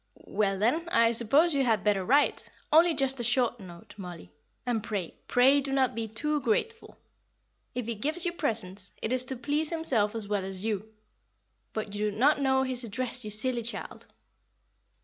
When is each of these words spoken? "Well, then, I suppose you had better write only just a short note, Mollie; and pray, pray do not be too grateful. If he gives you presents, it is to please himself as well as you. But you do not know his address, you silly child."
"Well, 0.25 0.57
then, 0.57 0.89
I 0.89 1.11
suppose 1.11 1.53
you 1.53 1.63
had 1.63 1.83
better 1.83 2.03
write 2.03 2.49
only 2.73 2.95
just 2.95 3.19
a 3.19 3.23
short 3.23 3.59
note, 3.59 3.93
Mollie; 3.97 4.31
and 4.65 4.81
pray, 4.83 5.13
pray 5.27 5.61
do 5.61 5.71
not 5.71 5.93
be 5.93 6.07
too 6.07 6.41
grateful. 6.41 6.97
If 7.75 7.85
he 7.85 7.93
gives 7.93 8.25
you 8.25 8.31
presents, 8.31 8.93
it 9.03 9.13
is 9.13 9.25
to 9.25 9.35
please 9.35 9.69
himself 9.69 10.15
as 10.15 10.27
well 10.27 10.43
as 10.43 10.65
you. 10.65 10.91
But 11.71 11.93
you 11.93 12.09
do 12.09 12.17
not 12.17 12.41
know 12.41 12.63
his 12.63 12.83
address, 12.83 13.23
you 13.23 13.29
silly 13.29 13.61
child." 13.61 14.07